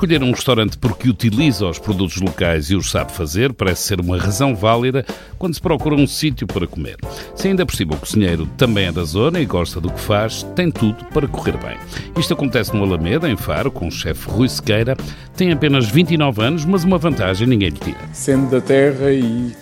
[0.00, 4.16] Escolher um restaurante porque utiliza os produtos locais e os sabe fazer parece ser uma
[4.16, 5.04] razão válida
[5.38, 6.96] quando se procura um sítio para comer.
[7.34, 10.42] Se ainda por cima o cozinheiro também é da zona e gosta do que faz,
[10.56, 11.76] tem tudo para correr bem.
[12.16, 14.96] Isto acontece no Alameda, em Faro, com o chefe Rui Sequeira.
[15.36, 18.00] Tem apenas 29 anos, mas uma vantagem ninguém lhe tira.
[18.14, 19.54] Sendo da terra e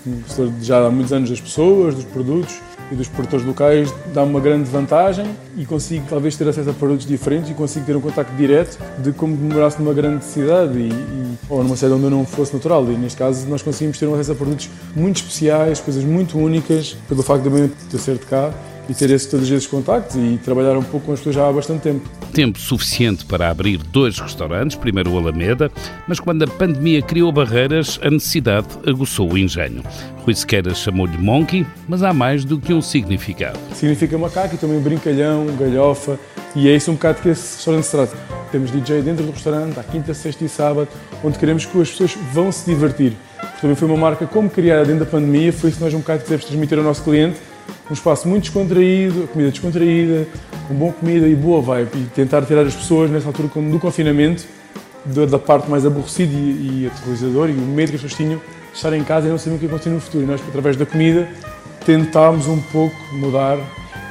[0.62, 2.60] já há muitos anos das pessoas, dos produtos,
[2.90, 5.26] e dos produtores locais dá uma grande vantagem
[5.56, 9.12] e consigo talvez ter acesso a produtos diferentes e consigo ter um contacto direto de
[9.12, 12.84] como morasse numa grande cidade e, e, ou numa cidade onde eu não fosse natural.
[12.90, 16.96] E neste caso nós conseguimos ter um acesso a produtos muito especiais, coisas muito únicas,
[17.08, 18.52] pelo facto de eu ser de cá
[18.88, 21.52] e ter esses, todos esses contactos e trabalhar um pouco com as pessoas já há
[21.52, 22.08] bastante tempo.
[22.32, 25.70] Tempo suficiente para abrir dois restaurantes, primeiro o Alameda,
[26.06, 29.82] mas quando a pandemia criou barreiras, a necessidade aguçou o engenho.
[30.24, 33.58] Rui Sequeira chamou-lhe Monkey, mas há mais do que um significado.
[33.74, 36.18] Significa macaco e também brincalhão, galhofa,
[36.54, 38.16] e é isso um bocado que esse restaurante se trata.
[38.50, 40.88] Temos DJ dentro do restaurante, à quinta, sexta e sábado,
[41.22, 43.12] onde queremos que as pessoas vão se divertir.
[43.60, 46.22] Também foi uma marca como criada dentro da pandemia, foi isso que nós um bocado
[46.22, 47.38] quisemos transmitir ao nosso cliente,
[47.90, 50.26] um espaço muito descontraído, comida descontraída,
[50.66, 51.90] com boa comida e boa vibe.
[51.94, 54.44] E tentar tirar as pessoas, nessa altura do confinamento,
[55.04, 58.76] da parte mais aborrecida e, e aterrorizadora e o medo que as pessoas tinham de
[58.76, 60.24] estar em casa e não saber o que ia acontecer no futuro.
[60.24, 61.28] E nós, através da comida,
[61.84, 63.56] tentámos um pouco mudar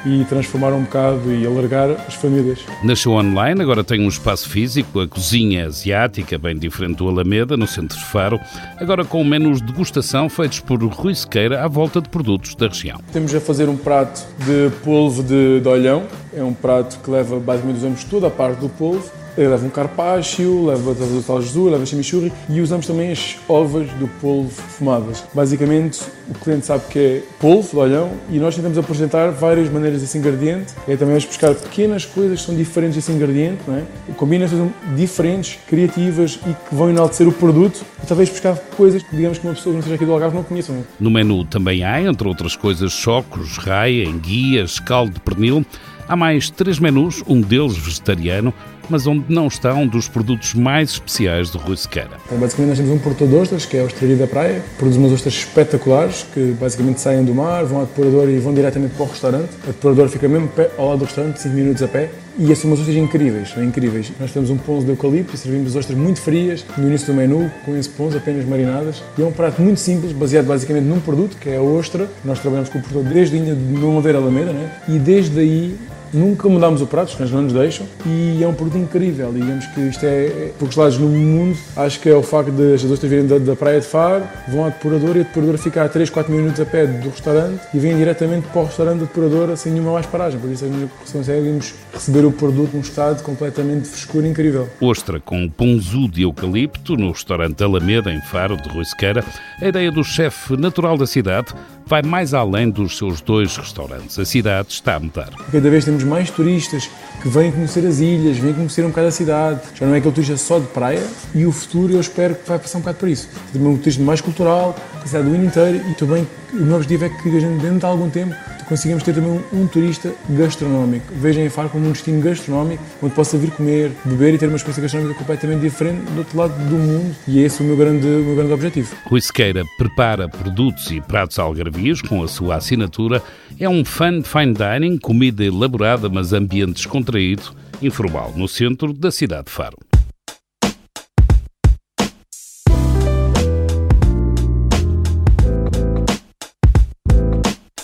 [0.07, 2.59] e transformar um bocado e alargar as famílias.
[2.83, 7.67] Nasceu online, agora tem um espaço físico, a cozinha asiática, bem diferente do Alameda, no
[7.67, 8.39] centro de Faro,
[8.77, 12.99] agora com menus de degustação feitos por Rui Sequeira à volta de produtos da região.
[13.11, 17.39] Temos a fazer um prato de polvo de, de olhão, é um prato que leva,
[17.39, 19.11] basicamente usamos toda a parte do polvo,
[19.45, 24.49] leva um carpaccio, leva o Jesus, leva chimichurri e usamos também as ovas do polvo
[24.49, 25.23] fumadas.
[25.33, 30.01] Basicamente, o cliente sabe que é polvo de olhão e nós tentamos apresentar várias maneiras
[30.01, 30.73] desse ingrediente.
[30.87, 33.83] É também buscar pequenas coisas que são diferentes desse ingrediente, não é?
[34.15, 39.37] combinações diferentes, criativas e que vão enaltecer o produto e talvez buscar coisas que digamos
[39.37, 40.71] que uma pessoa que não seja aqui do Algarve não conheça.
[40.71, 40.83] Não é?
[40.99, 45.65] No menu também há, entre outras coisas, chocos, raia, enguias, caldo de pernil.
[46.07, 48.53] Há mais três menus, um deles vegetariano,
[48.89, 52.17] mas onde não está um dos produtos mais especiais do Rui Sequeira.
[52.25, 54.97] Então, basicamente nós temos um produtor de ostras, que é a Ostraria da Praia, produz
[54.97, 59.05] umas ostras espetaculares, que basicamente saem do mar, vão à depuradora e vão diretamente para
[59.05, 59.49] o restaurante.
[59.63, 62.09] A depuradora fica mesmo ao lado do restaurante, 5 minutos a pé,
[62.39, 64.11] e são umas ostras incríveis, incríveis.
[64.19, 67.51] Nós temos um ponzo de eucalipto e servimos ostras muito frias no início do menu,
[67.65, 69.01] com esse ponzo apenas marinadas.
[69.17, 72.07] E é um prato muito simples, baseado basicamente num produto, que é a ostra.
[72.23, 74.71] Nós trabalhamos com o produtor desde a linha de Madeira Alameda, né?
[74.87, 75.75] e desde aí
[76.13, 79.31] Nunca mudámos o prato, os cães não nos deixam e é um produto incrível.
[79.33, 81.57] Digamos que isto é, é poucos lados no mundo.
[81.75, 84.65] Acho que é o facto de as ostras virem da, da, praia de Faro, vão
[84.65, 87.79] à depuradora e a depuradora fica a 3, 4 minutos a pé do restaurante e
[87.79, 90.39] vêm diretamente para o restaurante da depuradora sem nenhuma mais paragem.
[90.39, 94.69] Por isso é que conseguimos receber o produto num estado completamente de frescura incrível.
[94.81, 99.23] Ostra com ponzu de eucalipto no restaurante Alameda, em Faro, de Rui Sequeira.
[99.61, 101.53] A ideia do chefe natural da cidade
[101.85, 104.19] vai mais além dos seus dois restaurantes.
[104.19, 105.29] A cidade está a mudar.
[105.51, 106.89] Cada vez temos mais turistas
[107.21, 109.61] que vêm conhecer as ilhas, vêm conhecer um bocado a cidade.
[109.73, 112.59] Já não é aquele turista só de praia e o futuro eu espero que vai
[112.59, 113.29] passar um bocado por isso.
[113.53, 117.05] Também um turismo mais cultural, a cidade do ano inteiro e também o meu objetivo
[117.05, 118.35] é que a gente dentro de algum tempo
[118.67, 121.05] conseguimos ter também um, um, turista gastronómico.
[121.13, 124.57] Vejam em Faro como um destino gastronómico, onde possa vir comer, beber e ter uma
[124.57, 127.15] experiência gastronómica completamente diferente do outro lado do mundo.
[127.27, 128.95] E é esse o meu grande, o meu grande objetivo.
[129.05, 133.23] Rui Sequeira prepara produtos e pratos algarvios com a sua assinatura.
[133.59, 139.11] É um fã de fine dining, comida elaborada, mas ambiente descontraído, informal, no centro da
[139.11, 139.86] cidade de Faro.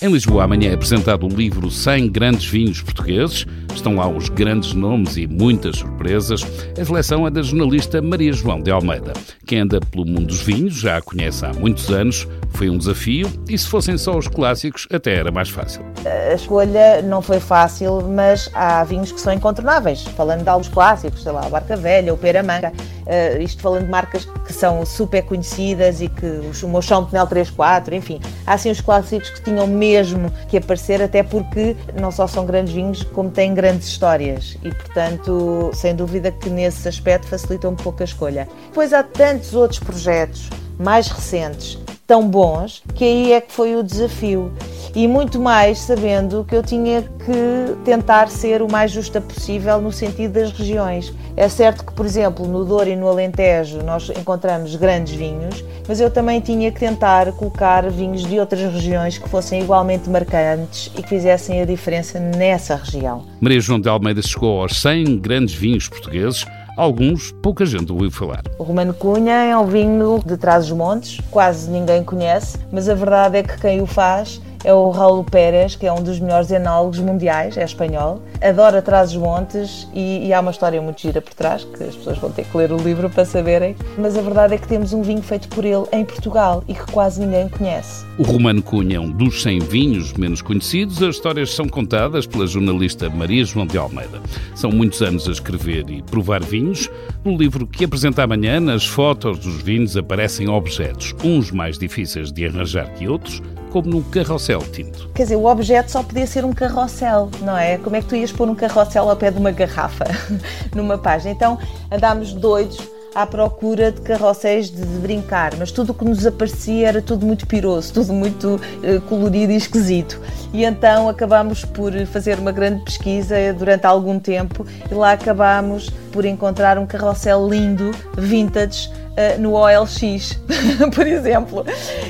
[0.03, 3.45] Em Lisboa, amanhã é apresentado o livro 100 Grandes Vinhos Portugueses.
[3.73, 6.45] Estão lá os grandes nomes e muitas surpresas.
[6.77, 9.13] A seleção é da jornalista Maria João de Almeida.
[9.45, 12.27] Quem anda pelo mundo dos vinhos já a conhece há muitos anos.
[12.49, 15.85] Foi um desafio e, se fossem só os clássicos, até era mais fácil.
[16.05, 20.03] A escolha não foi fácil, mas há vinhos que são incontornáveis.
[20.17, 22.73] Falando de alguns clássicos, sei lá, o Barca Velha, o Pera Manga.
[23.03, 26.25] Uh, isto falando de marcas que são super conhecidas e que
[26.63, 31.01] o meu chão Penel 34, enfim, há assim os clássicos que tinham mesmo que aparecer,
[31.01, 36.31] até porque não só são grandes vinhos, como têm grandes histórias e, portanto, sem dúvida
[36.31, 38.47] que nesse aspecto facilita um pouco a escolha.
[38.67, 41.77] Depois há tantos outros projetos mais recentes,
[42.07, 44.51] tão bons, que aí é que foi o desafio
[44.95, 49.91] e muito mais sabendo que eu tinha que tentar ser o mais justa possível no
[49.91, 51.13] sentido das regiões.
[51.35, 55.99] É certo que, por exemplo, no Douro e no Alentejo nós encontramos grandes vinhos, mas
[55.99, 61.01] eu também tinha que tentar colocar vinhos de outras regiões que fossem igualmente marcantes e
[61.01, 63.25] que fizessem a diferença nessa região.
[63.41, 66.45] Maria João de Almeida chegou aos 100 grandes vinhos portugueses
[66.75, 68.41] Alguns pouca gente ouviu falar.
[68.57, 73.43] O Romano Cunha é um vinho de Trás-os-Montes, quase ninguém conhece, mas a verdade é
[73.43, 77.57] que quem o faz é o Raul Pérez, que é um dos melhores enólogos mundiais,
[77.57, 81.63] é espanhol, adora Traz os Montes e, e, há uma história muito gira por trás,
[81.63, 84.57] que as pessoas vão ter que ler o livro para saberem, mas a verdade é
[84.57, 88.05] que temos um vinho feito por ele em Portugal e que quase ninguém conhece.
[88.17, 91.01] O Romano Cunha é um dos 100 vinhos menos conhecidos.
[91.01, 94.21] As histórias são contadas pela jornalista Maria João de Almeida.
[94.55, 96.89] São muitos anos a escrever e provar vinhos.
[97.23, 102.45] No livro que apresenta amanhã, nas fotos dos vinhos aparecem objetos, uns mais difíceis de
[102.45, 103.41] arranjar que outros,
[103.73, 105.09] como num carrossel tinto.
[105.15, 107.79] Quer dizer, o objeto só podia ser um carrossel, não é?
[107.79, 110.05] Como é que tu ias pôr um carrossel ao pé de uma garrafa
[110.75, 111.31] numa página?
[111.31, 111.57] Então
[111.91, 112.77] andámos doidos
[113.15, 117.47] à procura de carrosséis de, brincar, mas tudo o que nos aparecia era tudo muito
[117.47, 120.21] piroso, tudo muito uh, colorido e esquisito.
[120.53, 126.25] E então acabámos por fazer uma grande pesquisa durante algum tempo e lá acabámos por
[126.25, 130.39] encontrar um carrossel lindo, vintage, uh, no OLX,
[130.93, 131.65] por exemplo.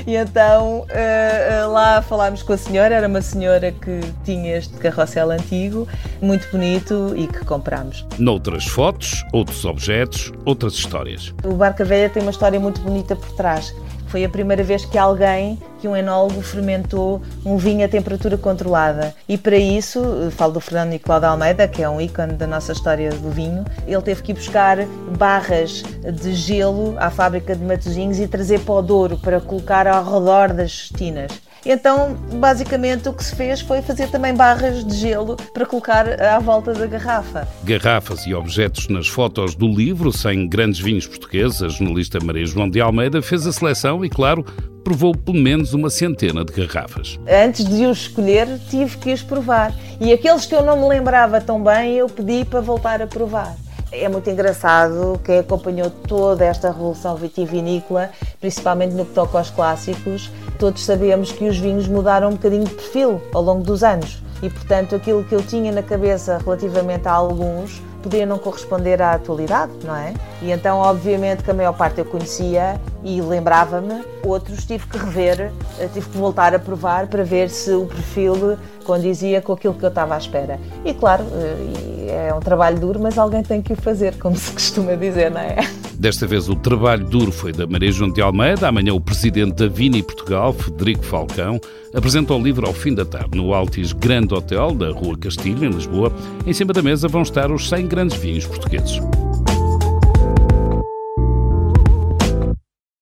[0.06, 5.30] E então uh, lá falámos com a senhora, era uma senhora que tinha este carrossel
[5.30, 5.88] antigo,
[6.20, 8.06] muito bonito e que comprámos.
[8.18, 11.34] Noutras fotos, outros objetos, outras histórias.
[11.44, 13.74] O Barca Velha tem uma história muito bonita por trás.
[14.14, 19.12] Foi a primeira vez que alguém, que um enólogo fermentou um vinho a temperatura controlada.
[19.28, 22.70] E para isso, falo do Fernando Nicolau de Almeida, que é um ícone da nossa
[22.70, 24.86] história do vinho, ele teve que ir buscar
[25.18, 30.04] barras de gelo à fábrica de Matosinhos e trazer para o Douro para colocar ao
[30.04, 31.32] redor das cestinas.
[31.66, 36.38] Então, basicamente, o que se fez foi fazer também barras de gelo para colocar à
[36.38, 37.48] volta da garrafa.
[37.62, 42.68] Garrafas e objetos nas fotos do livro, sem grandes vinhos portugueses, a jornalista Maria João
[42.68, 44.44] de Almeida fez a seleção e, claro,
[44.84, 47.18] provou pelo menos uma centena de garrafas.
[47.26, 49.72] Antes de os escolher, tive que os provar.
[49.98, 53.56] E aqueles que eu não me lembrava tão bem, eu pedi para voltar a provar.
[53.90, 60.30] É muito engraçado quem acompanhou toda esta revolução vitivinícola, principalmente no que toca aos clássicos.
[60.58, 64.48] Todos sabemos que os vinhos mudaram um bocadinho de perfil ao longo dos anos e,
[64.50, 69.72] portanto, aquilo que eu tinha na cabeça relativamente a alguns podia não corresponder à atualidade,
[69.82, 70.12] não é?
[70.42, 75.50] E então, obviamente, que a maior parte eu conhecia e lembrava-me, outros tive que rever,
[75.78, 79.84] eh, tive que voltar a provar para ver se o perfil condizia com aquilo que
[79.84, 80.60] eu estava à espera.
[80.84, 84.52] E claro, eh, é um trabalho duro, mas alguém tem que o fazer, como se
[84.52, 85.56] costuma dizer, não é?
[85.98, 88.68] Desta vez o trabalho duro foi da Maria João de Almeida.
[88.68, 91.60] Amanhã o presidente da Vini Portugal, Federico Falcão,
[91.94, 95.70] apresenta o livro ao fim da tarde no Altis Grande Hotel da Rua Castilho, em
[95.70, 96.12] Lisboa.
[96.46, 99.00] Em cima da mesa vão estar os 100 grandes vinhos portugueses.